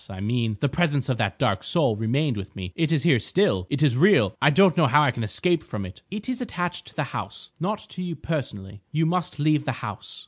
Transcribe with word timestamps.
I 0.09 0.19
mean, 0.19 0.57
the 0.61 0.67
presence 0.67 1.09
of 1.09 1.19
that 1.19 1.37
Dark 1.37 1.63
Soul 1.63 1.95
remained 1.95 2.35
with 2.35 2.55
me. 2.55 2.73
It 2.75 2.91
is 2.91 3.03
here 3.03 3.19
still. 3.19 3.67
It 3.69 3.83
is 3.83 3.95
real. 3.95 4.35
I 4.41 4.49
don't 4.49 4.75
know 4.75 4.87
how 4.87 5.03
I 5.03 5.11
can 5.11 5.23
escape 5.23 5.61
from 5.61 5.85
it." 5.85 6.01
"It 6.09 6.27
is 6.27 6.41
attached 6.41 6.87
to 6.87 6.95
the 6.95 7.03
house, 7.13 7.51
not 7.59 7.77
to 7.89 8.01
you 8.01 8.15
personally. 8.15 8.81
You 8.91 9.05
must 9.05 9.37
leave 9.37 9.65
the 9.65 9.73
house." 9.85 10.19